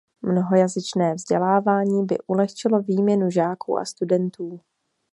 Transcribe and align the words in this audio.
Mnohojazyčné 0.21 1.13
vzdělávání 1.15 2.05
by 2.05 2.17
ulehčilo 2.27 2.79
výměnu 2.81 3.29
žáků 3.31 3.77
a 3.77 3.85
studentů. 3.85 4.61